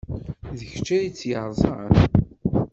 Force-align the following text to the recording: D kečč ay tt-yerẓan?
D 0.57 0.59
kečč 0.69 0.87
ay 0.97 1.07
tt-yerẓan? 1.09 1.89